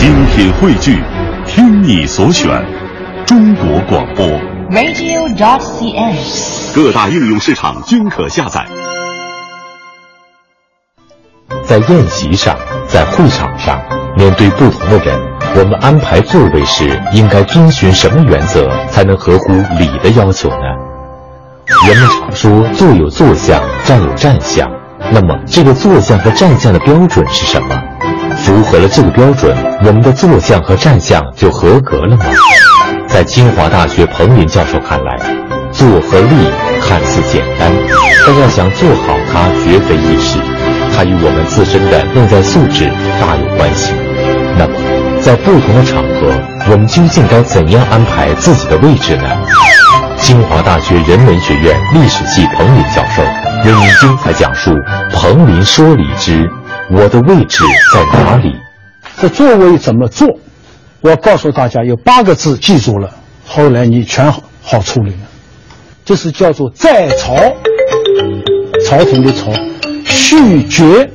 [0.00, 0.98] 精品汇聚，
[1.46, 2.48] 听你所选，
[3.26, 4.26] 中国广播。
[4.70, 6.74] radio.dot.cn，。
[6.74, 8.66] 各大应用市场均可下载。
[11.66, 12.56] 在宴席上，
[12.88, 13.78] 在会场上，
[14.16, 15.20] 面对不同的人，
[15.54, 20.64] 我们安排座位时应该遵循什么原则，才能合乎礼的要求呢？
[21.86, 24.66] 人们常说坐有坐相，站有站相。
[25.12, 27.78] 那么，这个坐相和站相的标准是什么？
[28.40, 32.24] 符合了这个标准，我们的坐相和站相就合格了吗？
[33.06, 35.18] 在清华大学彭林教授看来，
[35.70, 36.50] 坐和立
[36.80, 37.70] 看似简单，
[38.26, 40.38] 但要想做好它，绝非易事。
[40.96, 42.90] 它与我们自身的内在素质
[43.20, 43.92] 大有关系。
[44.58, 44.74] 那么，
[45.20, 46.32] 在不同的场合，
[46.70, 49.24] 我们究竟该怎样安排自己的位置呢？
[50.16, 53.22] 清华大学人文学院历史系彭林教授
[53.64, 54.70] 为您精彩讲述
[55.12, 56.48] 《彭林说礼之
[56.92, 58.48] 我的位置在哪里》。
[59.20, 60.26] 这座位怎么坐？
[61.00, 63.10] 我告诉大家，有八个字，记住了，
[63.46, 65.18] 后来你全好处理了。
[66.04, 67.36] 就是叫做在朝，
[68.84, 69.52] 朝廷的朝，
[70.04, 71.10] 序爵，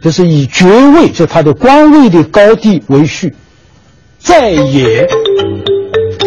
[0.00, 3.34] 就是以爵位，就他的官位的高低为序。
[4.18, 5.08] 在野，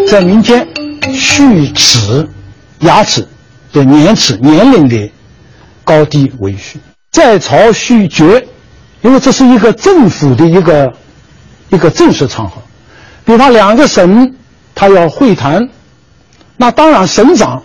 [0.10, 0.68] 在民间，
[1.14, 2.28] 序齿，
[2.80, 3.26] 牙齿
[3.72, 5.10] 的年齿年龄的
[5.84, 6.80] 高低为序。
[7.12, 8.48] 在朝序爵，
[9.02, 10.94] 因为这是一个政府的一个
[11.70, 12.62] 一个正式场合，
[13.26, 14.36] 比方两个省
[14.76, 15.70] 他要会谈，
[16.58, 17.62] 那当然省长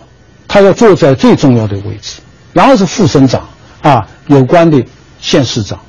[0.47, 2.19] 他要坐在最重要的位置，
[2.53, 3.47] 然后是副省长
[3.81, 4.83] 啊，有关的
[5.19, 5.79] 县市长。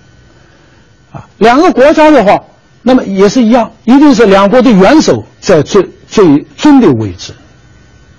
[1.13, 2.39] 啊，两个国家的话，
[2.83, 7.33] 那么也是一样，一定是两国的元首在最最尊的位置，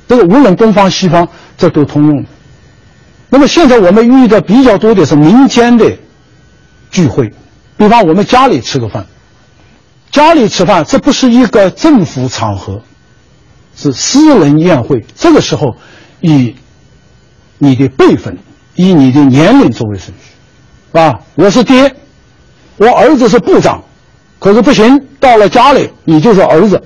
[0.08, 2.30] 这个无论东方西方，这都通用的。
[3.30, 5.86] 那么现在我们遇到比较多的是民间的
[6.92, 7.34] 聚会，
[7.78, 9.06] 比方我们家里吃个饭，
[10.12, 12.82] 家里吃饭这不是一个政府场合，
[13.76, 15.06] 是私人宴会。
[15.16, 15.76] 这个时候
[16.22, 16.56] 以
[17.58, 18.38] 你的辈分、
[18.76, 20.32] 以你的年龄作为顺序，
[20.92, 21.20] 是吧？
[21.36, 21.96] 我是爹，
[22.78, 23.84] 我儿子是部长，
[24.40, 26.84] 可是不行，到了家里你就是儿子，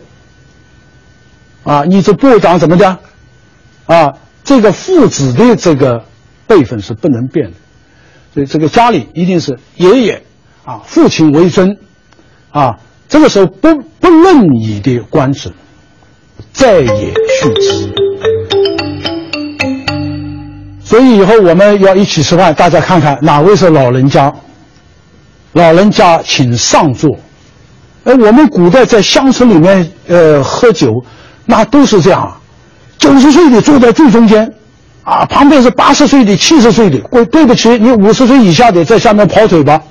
[1.64, 3.00] 啊，你这部长怎么的？
[3.86, 4.14] 啊，
[4.44, 6.06] 这个父子的这个。
[6.46, 7.58] 辈分是不能变的，
[8.34, 10.24] 所以这个家里一定是爷爷
[10.66, 11.78] 啊，父亲为尊
[12.50, 12.80] 啊。
[13.08, 13.68] 这个时候不
[14.00, 15.52] 不论你的官职，
[16.52, 17.94] 在野序之。
[20.84, 24.34] 所以以后我们要一起吃饭，大家看看哪位是老人家，
[25.52, 27.16] 老人家请上座。
[28.06, 31.06] 哎，我们古代在乡村里面呃喝酒，
[31.46, 32.36] 那都是这样，
[32.98, 34.52] 九十岁的坐在最中间。
[35.04, 39.82] 啊，旁边是八十岁的、七十岁的，对对不起，你五十岁以下的在下面跑腿吧，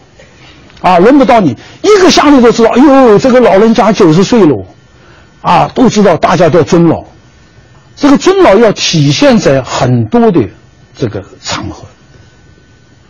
[0.81, 1.55] 啊，轮不到你。
[1.83, 4.67] 一个下面都知道，哎呦，这个老人家九十岁了，
[5.43, 7.05] 啊，都知道大家都要尊老。
[7.95, 10.41] 这个尊老要体现在很多的
[10.97, 11.85] 这个场合，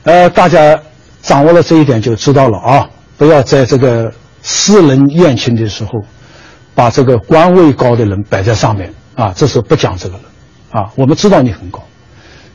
[0.03, 0.77] 呃，大家
[1.23, 6.03] 掌握了这一点就知道了啊，不要在这个私人宴请的时候，
[6.75, 10.23] 把这个官位高的人摆在上面啊，这是不讲这个了
[10.73, 11.81] 啊，我们知道你很高。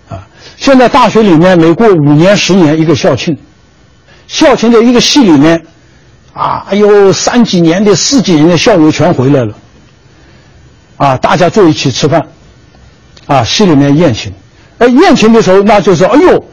[0.09, 0.25] 啊，
[0.55, 3.37] 现在大学里面每过五年、十年一个校庆，
[4.27, 5.61] 校庆的一个系里面，
[6.31, 9.53] 啊，哎呦，三几年的、四几年的校友全回来了，
[10.95, 12.25] 啊，大家坐一起吃饭，
[13.25, 14.31] 啊，系里面宴请，
[14.77, 16.45] 哎，宴请的时候那就是，哎呦，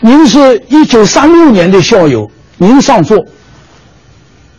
[0.00, 3.18] 您是一九三六年的校友，您上座，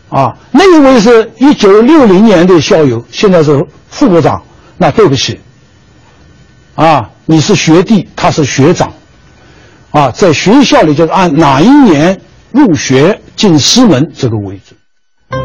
[0.10, 4.44] 啊，那一位是一九六零年的校友，现在是副部长，
[4.78, 5.40] 那对不起，
[6.75, 7.10] 啊。
[7.25, 8.91] 你是学弟，他是学长，
[9.91, 12.19] 啊，在学校里就是按哪一年
[12.51, 14.75] 入学进师门这个位置。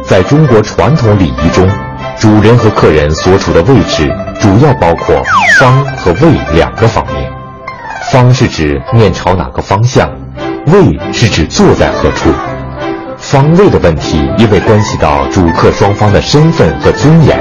[0.04, 1.70] 在中国传统礼仪中，
[2.18, 5.22] 主人和客人所处的位置主要包括
[5.60, 7.30] 方和位两个方面。
[8.10, 10.10] 方是指面朝哪个方向，
[10.66, 12.32] 位是指坐在何处。
[13.18, 17.38] 方位的问题，因为关系到主客双方的身份和尊严，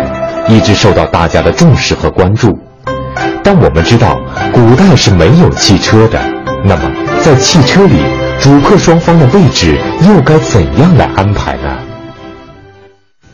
[0.47, 2.55] 一直受到大家的重视和关注。
[3.49, 4.19] 但我们知道，
[4.51, 6.19] 古代是没有汽车的。
[6.65, 6.91] 那么，
[7.23, 7.95] 在汽车里，
[8.41, 11.77] 主客双方的位置又该怎样来安排呢？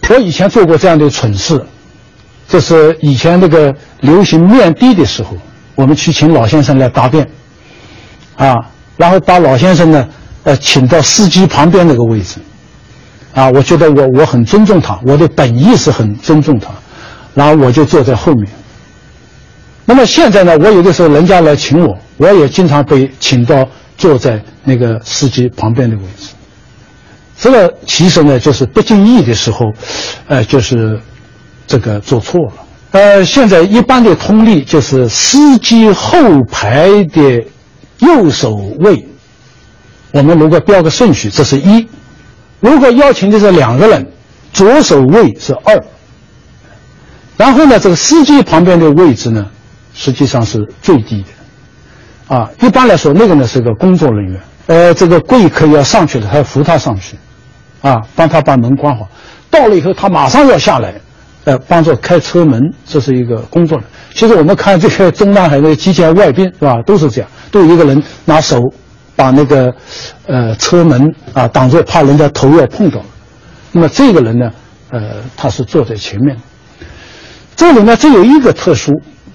[0.08, 1.60] 我以前做过这样的蠢事，
[2.48, 5.36] 就是以前那个流行面的的时候，
[5.74, 7.28] 我们去请老先生来答辩，
[8.36, 8.54] 啊，
[8.96, 10.08] 然后把老先生呢，
[10.44, 12.38] 呃，请到司机旁边那个位置，
[13.34, 16.68] 啊，我觉得我我很尊重他，我的本意是很尊重他，
[17.34, 18.48] 然后我就坐在后面。
[19.86, 26.30] 那么现在呢，我有的时候人家来请我，我也经常被请到坐在那个司机旁边的位置。
[27.38, 29.66] 这个其实呢，就是不经意的时候，
[30.28, 30.98] 呃，就是
[31.68, 32.54] 这个做错了。
[32.92, 36.18] 呃，现在一般的通例就是司机后
[36.50, 37.44] 排的
[38.00, 39.06] 右手位，
[40.12, 41.86] 我们如果标个顺序，这是一；
[42.62, 44.08] 如果邀请的是两个人，
[44.54, 45.84] 左手位是二。
[47.36, 49.48] 然后呢，这个司机旁边的位置呢，
[49.94, 57.16] 实际上是最低的，啊，一般来说那个呢是个工作人员，呃，这个贵客要上去了，他要扶他上去，
[57.82, 59.08] 啊，帮他把门关好，
[59.50, 60.94] 到了以后他马上要下来。
[61.46, 68.62] 呃，帮助开车门，这是一个工作人员其实我们看这个中南海的机械外宾是吧，都是这样，都有一个人拿手
[69.14, 69.70] 把那个
[70.26, 73.02] 呃车门啊挡住，怕人家头要碰到。
[73.74, 74.50] 那么这个人呢，
[74.90, 76.38] 呃，他是坐在前面。
[77.58, 78.94] 这里呢，只有一个特殊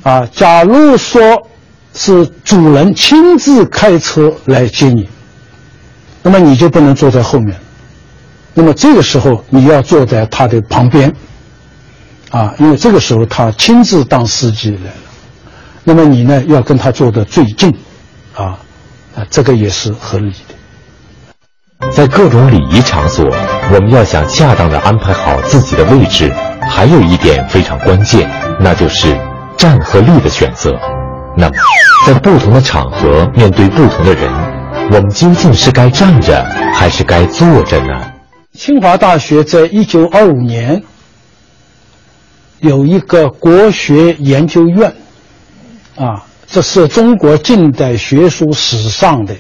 [0.09, 1.47] 啊，假如说
[1.95, 5.07] 是主人亲自开车来接你，
[6.23, 7.55] 那么你就不能坐在后面。
[8.55, 11.15] 那么这个时候你要坐在他的旁边。
[12.31, 14.97] 啊，因为这个时候他亲自当司机来了，
[15.85, 17.75] 那么你呢要跟他坐的最近，
[18.35, 18.59] 啊，
[19.15, 21.91] 啊，这个也是合理的。
[21.91, 23.27] 在各种礼仪场所，
[23.73, 26.31] 我们要想恰当的安排好自己的位置，
[26.71, 29.17] 还有一点非常关键，那就是
[29.59, 30.75] 站和立的选择。
[31.37, 31.55] 那么，
[32.07, 34.33] 在不同的场合面对不同的人，
[34.91, 38.13] 我们究竟是该站着还是该坐着呢？
[38.55, 40.83] 清华大学在一九二五年。
[42.61, 44.93] 有一个国学研究院，
[45.97, 49.37] 啊，这是中国近代学术史上的，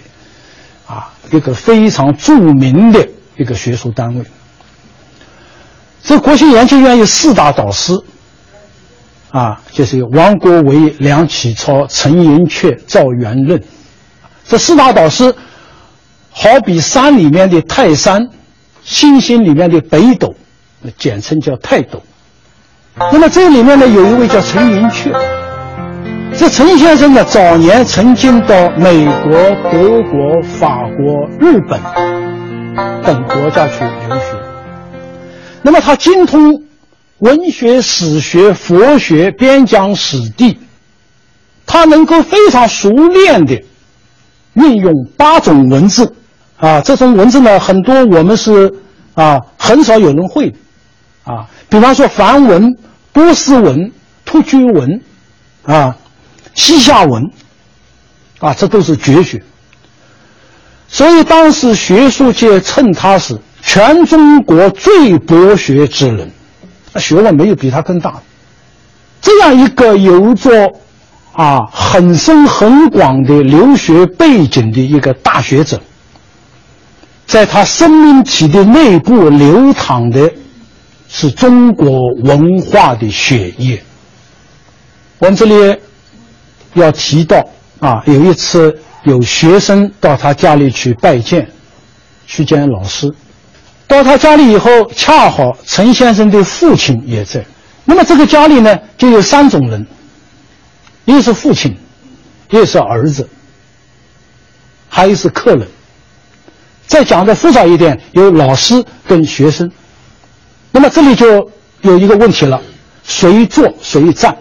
[0.86, 4.24] 啊，一个非常著名的一个学术单位。
[6.04, 7.92] 这国学研究院有四大导师，
[9.30, 13.62] 啊，就是王国维、梁启超、陈寅恪、赵元任。
[14.46, 15.34] 这四大导师，
[16.30, 18.28] 好比山里面的泰山，
[18.82, 20.34] 星星里面的北斗，
[20.96, 22.02] 简称叫泰斗。
[23.12, 25.12] 那么这里面呢，有一位叫陈寅恪。
[26.36, 29.32] 这陈先生呢，早年曾经到美国、
[29.70, 31.80] 德国、法国、日本
[33.02, 34.24] 等国家去留学。
[35.62, 36.62] 那么他精通
[37.18, 40.58] 文学、史学、佛学、边疆史地，
[41.66, 43.62] 他能够非常熟练的
[44.54, 46.14] 运用八种文字
[46.56, 46.80] 啊。
[46.80, 48.72] 这种文字呢，很多我们是
[49.14, 50.54] 啊，很少有人会
[51.24, 51.48] 啊。
[51.68, 52.76] 比方说梵文。
[53.10, 53.90] 波斯文、
[54.24, 55.00] 突厥文，
[55.64, 55.96] 啊，
[56.54, 57.32] 西夏文，
[58.38, 59.42] 啊，这都是绝学。
[60.86, 66.30] 所以当时学术界称他是全中国最博学之人，
[66.98, 68.22] 学问没有比他更大的。
[69.20, 70.72] 这样一个有着
[71.32, 75.80] 啊很深很广的留学背景的一个大学者，
[77.26, 80.30] 在他生命体的内部流淌的。
[81.10, 83.82] 是中国文化的血液。
[85.20, 85.80] 我们这里
[86.74, 87.42] 要提到
[87.80, 91.50] 啊，有一次有学生到他家里去拜见，
[92.26, 93.10] 去见老师。
[93.88, 97.44] 到他家里以后，恰好陈先生的父亲也在。
[97.86, 99.86] 那么这个家里呢，就有三种人：
[101.06, 101.74] 一是父亲，
[102.50, 103.26] 一是儿子，
[104.90, 105.66] 还有是客人。
[106.86, 109.70] 再讲的复杂一点，有老师跟学生。
[110.70, 111.50] 那么这里就
[111.80, 112.60] 有一个问题了：
[113.04, 114.36] 谁坐谁站？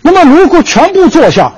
[0.00, 1.52] 那么如果全部坐下，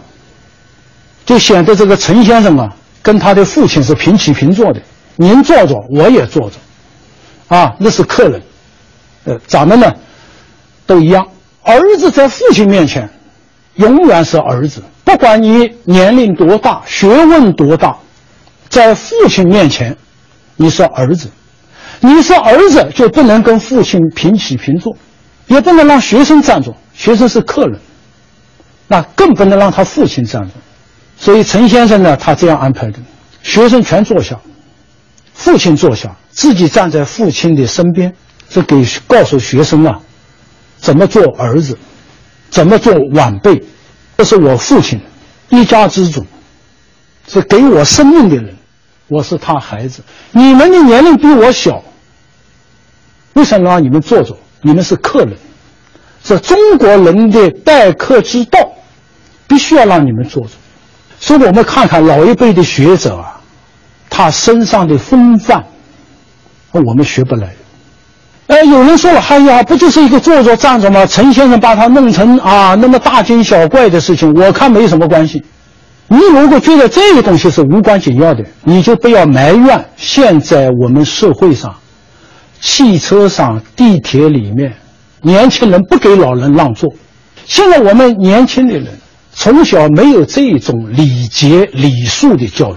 [1.27, 4.81] 就显得这个陈先生啊，跟他的父亲是平起平坐的。
[5.21, 6.57] 您坐着，我也坐着，
[7.49, 8.41] 啊，那是客人。
[9.25, 9.93] 呃，咱们呢，
[10.87, 11.27] 都一样。
[11.65, 13.11] 儿子在父亲面前，
[13.75, 17.99] 永远是儿子，不管你年龄多大，学问多大，
[18.69, 19.97] 在父亲面前，
[20.55, 21.29] 你是儿子。
[22.01, 24.97] 你是儿子，就不能跟父亲平起平坐，
[25.49, 27.81] 也不能让学生站着，学生是客人，
[28.87, 30.51] 那更不能让他父亲站着。
[31.19, 33.01] 所以陈先生呢，他这样安排的：
[33.43, 34.39] 学生全坐下，
[35.39, 38.13] 父亲坐下，自己站在父亲的身边，
[38.51, 40.01] 是给告诉学生啊，
[40.79, 41.79] 怎么做儿子，
[42.51, 43.63] 怎么做晚辈。
[44.17, 45.01] 这是我父亲，
[45.49, 46.27] 一家之主，
[47.29, 48.57] 是给我生命的人，
[49.07, 50.03] 我是他孩子。
[50.33, 51.85] 你们的年龄比我小。
[53.35, 54.37] 为什么让你们坐坐？
[54.61, 55.37] 你们是客人，
[56.25, 58.59] 是中国人的待客之道，
[59.47, 60.51] 必须要让你们坐坐。
[61.21, 63.38] 所以我们看看老一辈的学者啊，
[64.11, 65.65] 他身上的风范，
[66.73, 67.55] 我们学不来。
[68.49, 71.05] 哎，有人说了，哎呀，不就是一个坐着站着吗？
[71.05, 75.43] 陈先生把他弄成啊那么大惊小怪的事情，我看没什么关系。
[76.09, 81.75] 你如果觉得这个东西是无关紧要的，你就不要埋怨现在我们社会上、
[82.63, 84.73] 汽车上、地铁里面，
[85.21, 86.91] 年轻人不给老人让座。
[87.45, 88.87] 现在我们年轻的人
[89.35, 92.77] 从小没有这种礼节礼数的教育，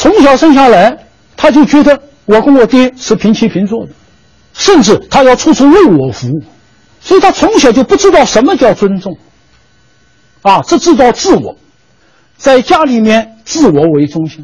[0.00, 0.96] 从小生下来
[1.36, 3.92] 他就觉得我跟我爹是平起平坐的，
[4.54, 6.42] 甚至他要处处为我服务，
[7.02, 9.18] 所以他从小就不知道什么叫尊重，
[10.40, 11.54] 啊，只知道自我。
[12.38, 14.42] 在家里面自我为中心，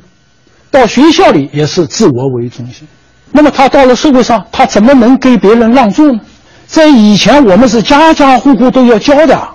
[0.70, 2.86] 到学校里也是自我为中心。
[3.32, 6.20] 那么他到了社会上，他怎么能给别人让座呢？
[6.66, 9.48] 在以前，我们是家家户户都要教的，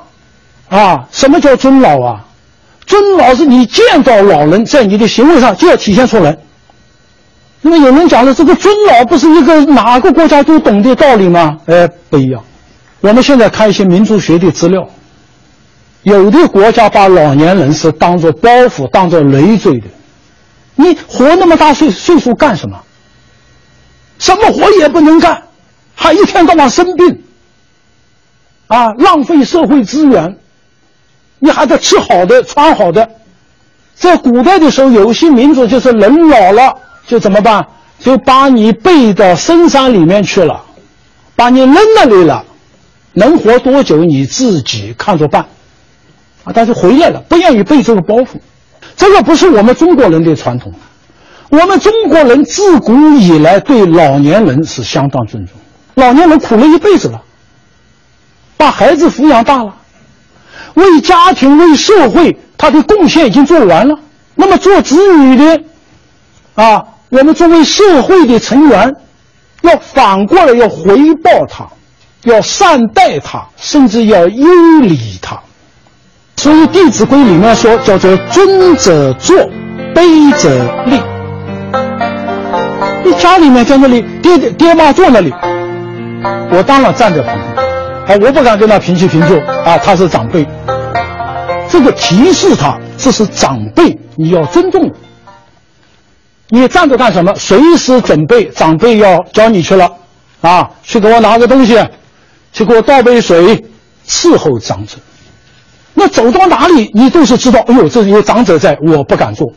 [0.67, 2.25] 啊，什么叫尊老啊？
[2.91, 6.37] 尊老是你见到老人，在你的行为上就要体现出来。
[7.61, 11.57] 那么有人讲了，这个尊老不是一个哪个国家都懂的道理吗？
[11.67, 12.43] 哎，不一样。
[12.99, 14.85] 我们现在看一些民族学的资料。
[16.03, 19.87] 有的国家把老年人是当做包袱、当做累赘的。
[20.75, 22.77] 你活那么大岁岁数干什么？
[24.19, 25.43] 什么活也不能干，
[25.95, 27.23] 还一天到晚生病，
[28.67, 30.37] 啊，浪费社会资源。
[31.41, 33.09] 你还得吃好的、穿好的。
[33.95, 36.73] 在古代的时候，有些民族就是人老了
[37.07, 37.65] 就怎么办？
[37.99, 40.63] 就把你背到深山里面去了，
[41.35, 42.43] 把你扔那里了，
[43.13, 45.45] 能活多久你自己看着办。
[46.43, 48.39] 啊，但是回来了，不愿意背这个包袱，
[48.95, 50.73] 这个不是我们中国人的传统。
[51.49, 55.55] 我们中国人自古以来对老年人是相当尊重，
[55.95, 57.21] 老年人苦了一辈子了，
[58.57, 59.75] 把孩子抚养大了，
[60.75, 63.97] 为家庭为社会他的贡献已经做完了。
[64.35, 65.61] 那么做子女的，
[66.55, 68.95] 啊，我们作为社会的成员，
[69.61, 71.67] 要反过来要回报他，
[72.23, 74.47] 要善待他，甚至要优
[74.81, 75.39] 礼他。
[76.37, 79.37] 所以《弟子规》里面说，叫做“尊者坐，
[79.93, 80.49] 卑者
[80.85, 80.99] 立”。
[83.05, 85.31] 你家里面在那里，爹爹妈坐那里，
[86.51, 87.70] 我当然站在旁边，
[88.07, 90.45] 啊，我不敢跟他平起平坐，啊，他是长辈。
[91.69, 94.91] 这个提示他，这是长辈，你要尊重。
[96.49, 97.33] 你站着干什么？
[97.35, 99.89] 随时准备，长辈要教你去了，
[100.41, 101.79] 啊，去给我拿个东西，
[102.51, 103.63] 去给我倒杯水，
[104.05, 104.97] 伺候长者。
[105.93, 107.61] 那走到哪里，你都是知道。
[107.67, 109.53] 哎呦，这有长者在，我不敢坐。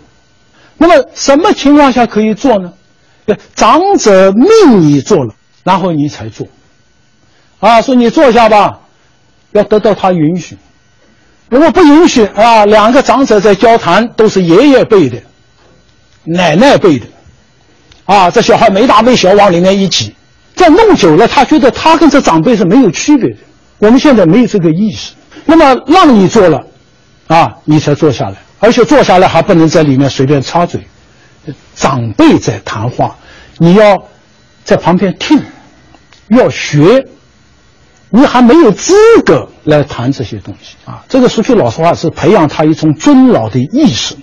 [0.76, 2.72] 那么什么情况下可以坐呢？
[3.54, 5.34] 长者命你坐了，
[5.64, 6.46] 然后你才坐。
[7.64, 8.78] 啊，说你坐下吧，
[9.52, 10.59] 要得到他允许。
[11.49, 15.16] 如果不允许啊，两个长者在交谈，都是爷爷辈的、
[16.25, 17.06] 奶奶辈的，
[18.04, 20.14] 啊，这小孩没大没小往里面一挤，
[20.54, 23.37] 这弄久了，他觉得他跟这长辈是没有区别的。
[23.78, 25.14] 我们现在没有这个意识。
[25.47, 26.66] 那么让你坐了，
[27.28, 30.87] 啊，你才坐下来，而且坐下来还不能在里面随便插嘴。
[31.75, 33.16] 长辈在谈话，
[33.56, 34.06] 你要
[34.64, 35.42] 在旁边听，
[36.28, 37.06] 要学。
[38.16, 38.94] 你还没有资
[39.26, 41.02] 格来谈这些东西啊！
[41.09, 44.14] 这个说句老实话，是培养他一种尊老的意识。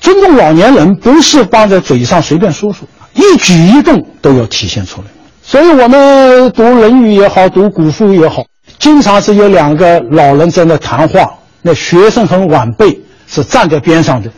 [0.00, 5.06] 尊重老年人不是放在嘴上随便说说，一举一动都要体现出来。
[5.40, 8.44] 所以我们读《论语》也好，读古书也好。
[8.80, 14.28] 经常是有两个老人在那谈话，那学生和晚辈是站在边上的，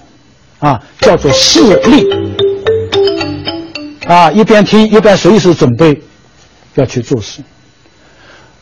[0.58, 2.06] 啊，叫做侍立，
[4.06, 6.02] 啊，一边听一边随时准备
[6.74, 7.40] 要去做事。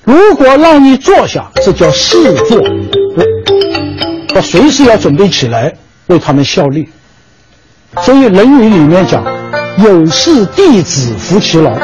[0.08, 2.58] 如果让你坐下，这叫侍坐，
[4.34, 5.70] 我随时要准备起来
[6.06, 6.88] 为他们效力。
[8.00, 9.22] 所以《论语》里面讲
[9.84, 11.76] ：“有事弟子服其劳。”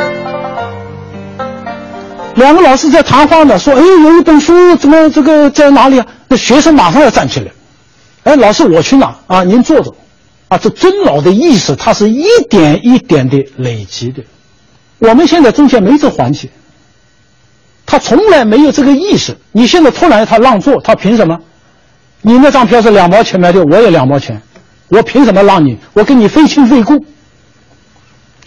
[2.37, 7.52] 两个老师在谈话呢，说：“哎，有一本书，怎么这个在哪里啊？”那学生马上要站起来，
[8.23, 9.45] 哎，老师，我去哪啊？
[9.45, 9.95] 您坐着，
[10.49, 14.23] 啊，这尊老的意识，它是一点一点的累积的。
[14.99, 16.49] 我们现在中间没这环节，
[17.87, 19.37] 他从来没有这个意识。
[19.53, 21.38] 你现在突然他让座，他凭什么？
[22.23, 24.41] 你那张票是两毛钱买的，我也两毛钱，
[24.88, 25.79] 我凭什么让你？
[25.93, 26.95] 我跟你非亲非故，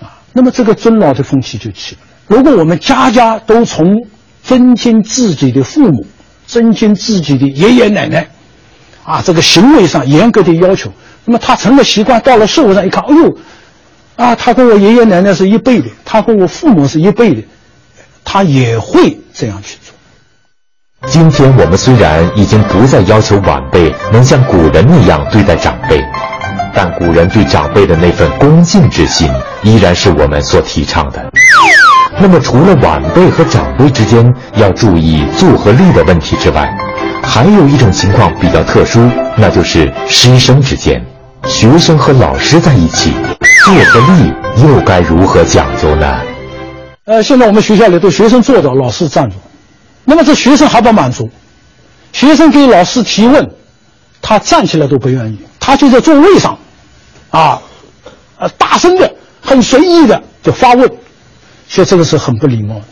[0.01, 2.08] 啊，那么这个尊老的风气就起来了。
[2.27, 4.08] 如果我们家家都从
[4.44, 6.06] 尊敬自己的父母、
[6.48, 8.27] 尊敬自己的爷爷奶奶，
[9.03, 10.91] 啊，这个行为上严格的要求，
[11.25, 13.38] 那么他成了习惯，到了社会上一看，哎呦，
[14.15, 17.44] 啊，他跟我爷爷奶奶是一辈的，他跟我父母是一辈的，
[18.24, 19.94] 他也会这样去做。
[21.08, 26.03] 今天我们虽然已经不再要求晚辈能像古人那样对待长辈，
[26.74, 31.32] 但古人对长辈的那份恭敬之心，依然是我们所提倡的。
[32.20, 36.67] 那么，除了晚辈和长辈之间要注意坐和立的问题之外，
[37.22, 41.06] 还有一种情况比较特殊，那就是师生之间，
[41.46, 43.13] 学生和老师在一起，
[43.63, 46.20] 坐和立又该如何讲究呢？
[47.07, 49.35] 呃，现在我们学校里都学生坐着，老师站着，
[50.03, 51.29] 那么这学生还不满足，
[52.11, 53.49] 学生给老师提问，
[54.21, 56.59] 他站起来都不愿意，他就在座位上，
[57.29, 57.61] 啊，
[58.37, 59.09] 呃，大声的、
[59.39, 60.85] 很随意的就发问，
[61.69, 62.83] 所以这个是很不礼貌的。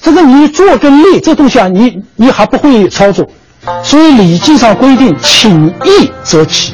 [0.00, 3.28] 这个你坐跟立这东西啊，你你还不会操作。
[3.84, 6.72] 所以《礼记》上规定，请义则起。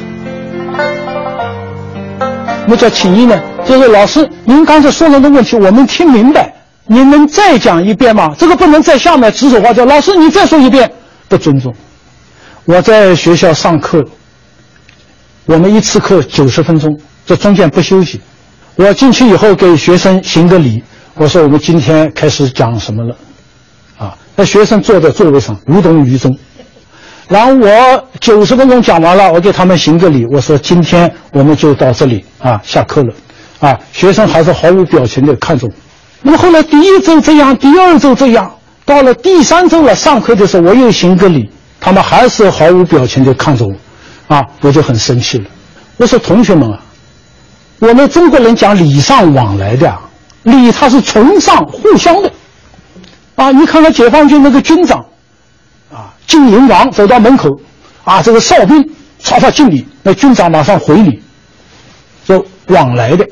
[2.61, 3.37] 什么叫请义呢？
[3.67, 6.53] 就是老师，您刚才说了的问题，我们听明白，
[6.87, 8.35] 您能再讲一遍吗？
[8.37, 9.83] 这个不能在下面指手画脚。
[9.85, 10.91] 老师，你再说一遍，
[11.27, 11.73] 不尊重。
[12.65, 14.03] 我在学校上课，
[15.45, 18.21] 我们一次课九十分钟，这中间不休息。
[18.75, 20.83] 我进去以后给学生行个礼，
[21.15, 23.15] 我说我们今天开始讲什么了，
[23.97, 26.37] 啊，那学生坐在座位上无动于衷。
[27.27, 33.13] 然后我九十分钟讲完了，我给他们行个礼，我说今天我们就到这里啊，下课了，
[33.59, 35.73] 啊，学生还是毫无表情的看着我。
[36.21, 38.51] 那么后来第一周这样，第二周这样，
[38.85, 45.45] 到了第三周了，上课的时候我又行个礼，他们还是毫无表情的看着我，啊，我就很生气了。
[45.97, 46.79] 我说同学们啊，
[47.79, 49.97] 我们中国人讲礼尚往来的，
[50.43, 52.31] 礼它是崇尚互相的，
[53.35, 54.99] 啊，你看看解放军那个军长。
[55.93, 57.47] 啊进营房走到门口，
[58.03, 58.83] 啊，这个哨兵
[59.19, 61.21] 朝他敬礼，那军长马上回礼，
[62.25, 63.25] 说往来的，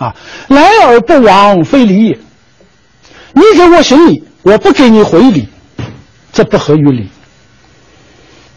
[0.00, 0.16] 啊，
[0.48, 2.18] 来而不往非礼也。
[3.34, 5.46] 你给我行礼，我不给你回礼，
[6.32, 7.06] 这不合于礼。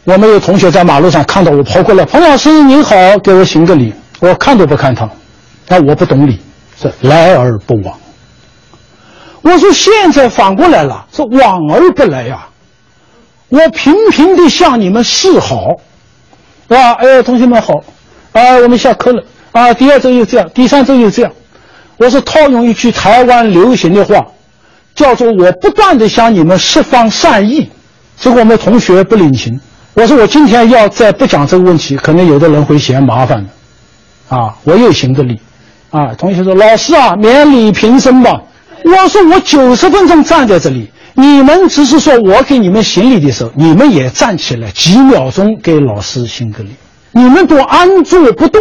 [0.06, 5.04] 我们有同学在马路上看到我跑过来，彭老师您好，给我行个礼，我看都不看他，
[5.68, 6.40] 啊，我不懂礼，
[6.82, 7.94] 是来而不往。
[9.42, 12.48] 我说现在反过来了，是往而不来呀。
[13.50, 15.76] 我频频地向你们示好，
[16.70, 16.94] 是吧？
[16.94, 17.74] 哎，同学们好，
[18.32, 21.31] 啊，我们下课了，啊，第二周又这样，第三周又这样。
[21.98, 24.25] 我是套用一句台湾流行的话，
[24.95, 27.69] 叫做“我不断地向你们释放善意”。
[28.18, 29.59] 结果我们同学不领情。
[29.94, 35.39] 我说我今天要再不讲这个问题，可能有的人会嫌麻烦的，啊，我又行个礼，
[35.92, 38.42] 啊，同学说老师啊，免礼平身吧。
[38.83, 40.89] 我说我九十分钟站在这里。
[41.13, 46.72] 你们只是说我给你们行礼的时候，你们也站起来几秒钟给老师行个礼。
[47.11, 48.59] 你们都安坐不动，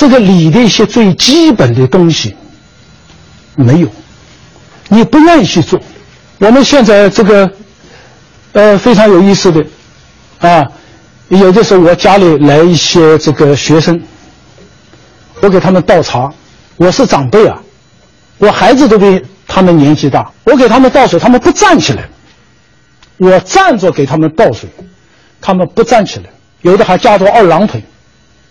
[0.00, 2.34] 这个礼的一些最基本的东西
[3.54, 3.88] 没有，
[4.88, 5.78] 你不愿意去做。
[6.38, 7.52] 我们现在这个，
[8.52, 9.62] 呃，非常有意思的，
[10.38, 10.66] 啊，
[11.28, 14.00] 有的时候我家里来一些这个学生，
[15.42, 16.32] 我给他们倒茶，
[16.78, 17.60] 我是长辈啊，
[18.38, 19.22] 我孩子都比。
[19.46, 22.08] 他们年纪大，我给他们倒水，他们不站起来。
[23.18, 24.70] 我站着给他们倒水，
[25.42, 26.30] 他们不站起来，
[26.62, 27.84] 有的还夹着二郎腿，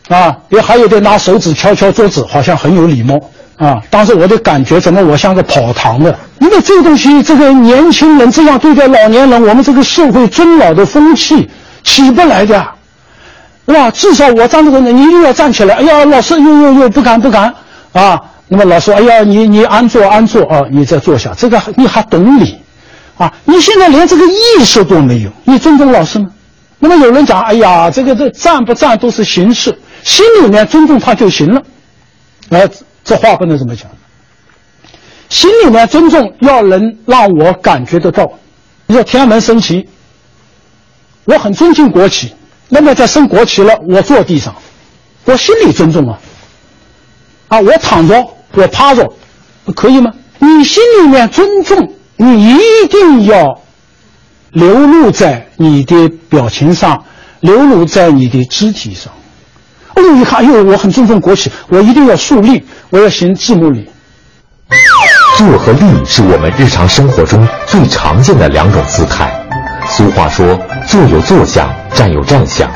[0.10, 3.18] 啊，也还有的拿手指敲敲桌子，好像很有礼貌
[3.58, 3.80] 啊。
[3.92, 6.18] 当时我的感觉，怎么我像个跑堂的？
[6.40, 11.48] 因为这个东西，这个年轻人这样对待老年人，我们这个社会尊老的风气
[11.84, 12.68] 起不来的，
[13.68, 13.92] 是吧？
[13.92, 15.76] 至少我站这个人，你一定要站起来。
[15.76, 17.54] 哎呀，老师又又又不敢不敢
[17.92, 18.20] 啊。
[18.48, 22.58] 那么老师，哎呀，你你安坐安坐啊，你再坐下，这个你还懂礼，
[23.16, 26.30] 啊，你现在连这个意识都没有，你尊重老师吗？
[26.80, 31.62] 那么有人讲，哎呀，这个这站不站都是形式，心里面尊重他就行了，
[32.50, 32.70] 哎，
[33.04, 33.92] 这话不能这么讲，
[35.30, 38.32] 心里面尊重要能让我感觉得到。
[38.88, 39.88] 你说天安门升旗，
[41.26, 42.34] 我很尊敬国旗，
[42.70, 44.56] 那么在升国旗了，我坐地上，
[45.26, 46.20] 我心里尊重啊，
[47.50, 48.26] 啊，我躺着。
[48.54, 49.08] 我趴着，
[49.76, 50.12] 可以吗？
[50.40, 53.62] 你心里面尊重，你一定要
[54.52, 57.04] 流露在你的表情上，
[57.40, 59.14] 流露在你的肢体上。
[59.96, 63.88] 哦，一看，哟，我很尊重国旗，我一定要树立，我要行字幕礼。
[65.38, 69.32] 坐和立是我们日常生活中最常见的两种姿态。
[69.90, 72.70] 俗话说，坐有坐相，站有站相。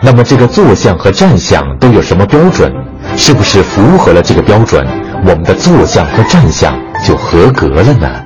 [0.00, 2.72] 那么，这个坐相和站相都有什么标准？
[3.16, 4.86] 是不是符合了这个标准？
[5.24, 6.74] 我们的坐相和站相
[7.06, 8.21] 就合格了呢？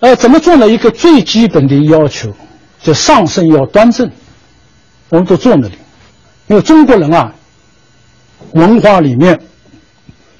[0.00, 0.68] 呃，怎么做呢？
[0.68, 2.34] 一个最基本的要求，
[2.82, 4.10] 就上身要端正。
[5.08, 5.74] 我们都坐那里，
[6.48, 7.32] 因为中国人啊，
[8.52, 9.40] 文化里面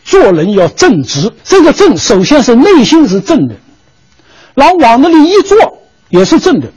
[0.04, 1.32] 做人要正直。
[1.42, 3.54] 这个正，首先是内心是正的，
[4.54, 5.56] 然后往那里一坐
[6.10, 6.70] 也是正的，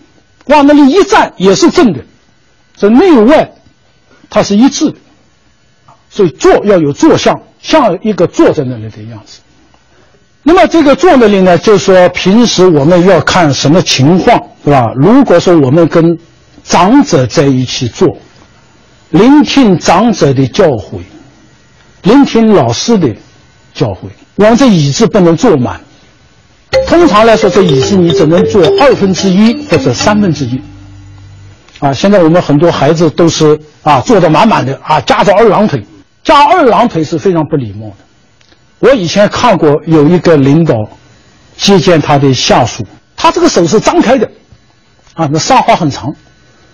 [0.45, 2.05] 往那里一站也是正的，
[2.77, 3.51] 这内外
[4.29, 4.97] 它是一致的。
[6.09, 7.41] 所以坐要有坐相。
[7.61, 9.41] 像一个坐在那里的样子，
[10.49, 14.91] 那么这个坐那里呢，就是说平时我们要看什么情况，是吧？
[14.95, 16.17] 如果说我们跟
[16.63, 18.17] 长者在一起坐，
[19.11, 21.01] 聆听长者的教诲，
[22.01, 23.15] 聆听老师的
[23.75, 24.09] 教诲。
[24.37, 25.79] 往这椅子不能坐满，
[26.87, 30.59] 通常来说，这椅子你只能坐二分之一或者三分之一。
[31.77, 35.85] 啊，现在我们很多孩子都是啊坐得满满的啊，夹着二郎腿，
[36.23, 38.08] 夹二郎腿是非常不礼貌的。
[38.79, 40.75] 我以前看过有一个领导
[41.57, 44.29] 接见他的下属，他这个手是张开的，
[45.13, 46.13] 啊，那沙发很长，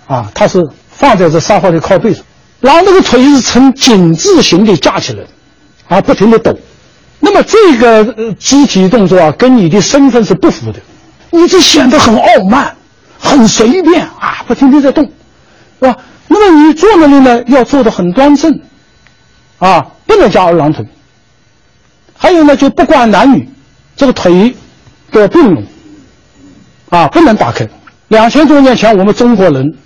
[0.07, 2.23] 啊，他是放在这沙发的靠背上，
[2.59, 5.23] 然后那个腿是呈井字形的架起来，
[5.87, 6.57] 啊，不停的抖。
[7.19, 10.79] 那么这个肢体动作啊，跟你的身份是不符的，
[11.31, 12.75] 你这显得很傲慢。
[13.17, 15.03] 很随便啊，不停地在动，
[15.79, 15.97] 是吧？
[16.27, 18.59] 那么你坐那里呢，要坐得很端正，
[19.57, 20.85] 啊，不能夹二郎腿。
[22.17, 23.47] 还有呢，就不管男女，
[23.95, 24.55] 这个腿
[25.11, 25.63] 都要并拢，
[26.89, 27.67] 啊，不能打开。
[28.07, 29.77] 两千多年前，我们中国人，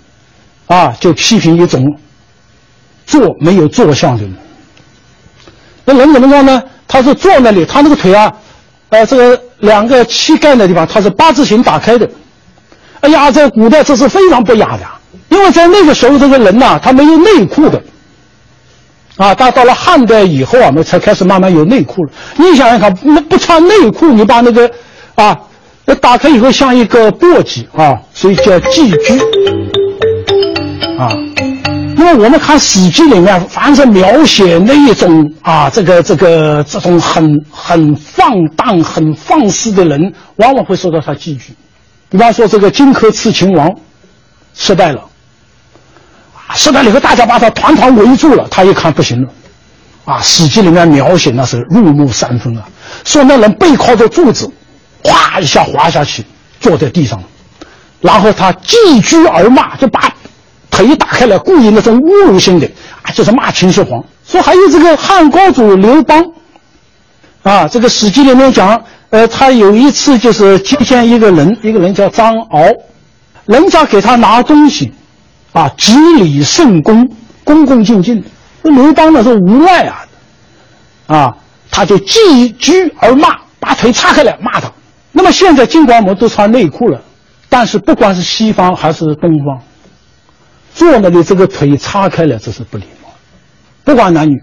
[0.66, 1.84] 啊，就批评一种
[3.06, 4.34] 坐没有坐相的人。
[5.84, 6.62] 那人怎么着呢？
[6.86, 8.32] 他是坐那里，他那个腿啊，
[8.90, 12.08] 呃，这个两个膝盖那地方，他是八字形打开的。
[13.00, 14.86] 哎呀，在古代这是非常不雅的，
[15.28, 17.82] 因为在那个时候这个人呐，他没有内裤的，
[19.20, 22.10] 啊，到到了汉代以后啊，那才开始慢慢有内裤了。
[22.38, 24.70] 你想想看，那不穿内裤，你把那个
[25.14, 25.38] 啊，
[25.84, 29.18] 那打开以后像一个簸箕啊，所以叫寄居
[30.98, 31.12] 啊。
[31.98, 41.52] 因为我们看《史记》里面，凡是描写那一种啊，这个这个这种很很放荡、很放肆的人，往往会说到他寄居。
[42.08, 43.70] 比方说，这个荆轲刺秦王
[44.54, 45.09] 失败了，
[46.50, 48.44] 啊，失败了以后，大家把他团团围住了。
[48.50, 49.28] 他一看不行了，
[50.04, 52.64] 啊，《史记》里面描写那是入木三分啊，
[53.04, 54.50] 说那人背靠着柱子，
[55.04, 56.24] 哗一下滑下去，
[56.58, 57.22] 坐在地上，
[58.00, 60.12] 然后他继居而骂，就把
[60.72, 62.68] 腿打开来，故意那种侮辱性的
[63.02, 64.02] 啊，就是骂秦始皇。
[64.26, 66.24] 说还有这个汉高祖刘邦，
[67.44, 68.82] 啊，这个《史记》里面讲。
[69.10, 72.60] 呃，他有一次就是接见一个人，一个人叫张敖，
[73.44, 74.92] 人家给他拿东西，
[75.52, 77.08] 啊，执礼甚恭，
[77.44, 78.22] 恭恭敬敬。
[78.62, 80.06] 那刘邦呢是无赖啊，
[81.06, 81.36] 啊，
[81.70, 84.70] 他就继居而骂，把腿叉开来骂他。
[85.12, 87.00] 那么现在尽管我们都穿内裤了，
[87.48, 89.60] 但是不管是西方还是东方，
[90.74, 93.08] 坐那里这个腿叉开了，这是不礼貌，
[93.84, 94.40] 不管男女。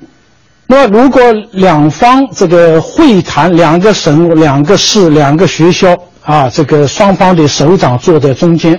[0.69, 1.21] 那么，如果
[1.53, 8.77] 两方这个会谈，两个省、两个市、两个学校啊，这个双方的首长坐在中间，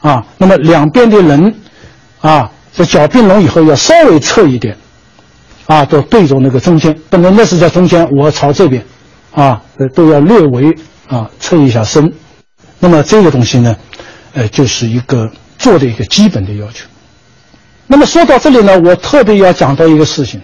[0.00, 1.54] 啊，那么两边的人，
[2.20, 4.76] 啊，这脚并拢以后要稍微侧一点，
[5.66, 8.84] 啊，都对着那个中间，不能那是在中间，我朝这边，
[9.32, 9.62] 啊，
[9.94, 10.74] 都要略微
[11.08, 12.12] 啊侧一下身。
[12.78, 13.76] 那么这个东西呢，
[14.32, 16.86] 呃，就是一个做的一个基本的要求。
[17.86, 20.40] 那么说到这里呢，我特别要讲到一个事情。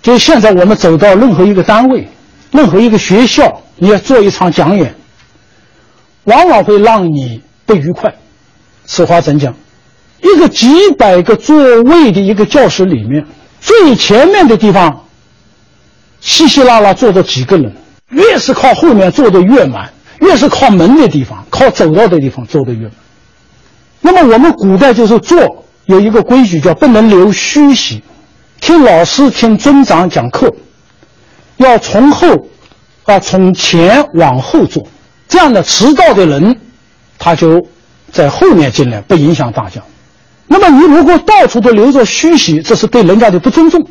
[0.00, 2.06] 就是现在，我们走到任何一个单位、
[2.52, 4.94] 任何一个学校，你要做一场讲演，
[6.22, 8.14] 往往会让你不愉快。
[8.88, 9.54] 此话怎讲？
[10.20, 10.66] 一个几
[10.98, 13.24] 百个座位的一个教室里面，
[13.60, 15.04] 最前面的地方
[16.20, 17.72] 稀稀拉拉坐着几个人，
[18.08, 22.92] 越是靠后面坐的越满，越是靠门的地方、靠走道的地方坐的越满。
[24.00, 28.02] 那么我们古代就是坐有一个规矩，叫不能留虚席。
[28.60, 30.52] 听老师、听尊长讲课，
[31.58, 32.48] 要从后，
[33.04, 34.88] 啊，从前往后坐，
[35.28, 36.58] 这样的迟到的人，
[37.18, 37.64] 他就
[38.12, 39.80] 在后面进来，不影响大家。
[40.46, 43.86] 那么你如果到处都留着虚席，这是对人家的不尊重。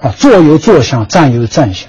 [0.00, 1.88] 啊，坐有坐相，站有站相。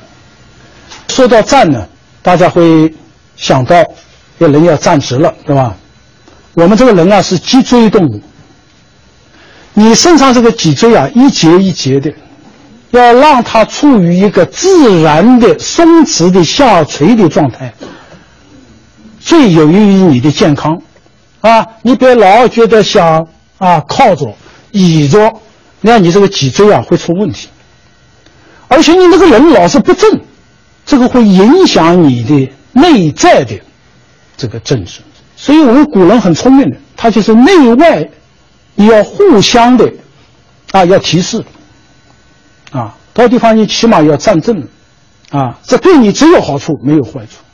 [1.08, 1.88] 说到站呢，
[2.22, 2.94] 大家会
[3.36, 3.84] 想到，
[4.40, 5.76] 这人要站直了，对吧？
[6.54, 8.22] 我们这个人啊，是脊椎动物。
[9.74, 12.14] 你身上这个脊椎啊，一节一节的，
[12.92, 17.74] 要让它处于一个自然的松弛的下垂的状态，
[19.20, 20.82] 最有益于你的健康，
[21.48, 23.28] 啊，你别老觉得想
[23.60, 24.34] 啊靠着、
[24.72, 25.32] 倚着，
[25.82, 27.50] 那你这个脊椎啊会出问题，
[28.68, 30.22] 而且你这个人老是不正，
[30.88, 33.60] 这个会影响你的内在的
[34.36, 35.02] 这个正直。
[35.36, 38.10] 所以我们古人很聪明的，他就是内外。
[38.78, 39.94] 你要互相的，
[40.72, 41.46] 啊，要提示，
[42.72, 44.68] 啊，到地方你起码要站正，
[45.30, 47.45] 啊，这对你只有好处没有坏处。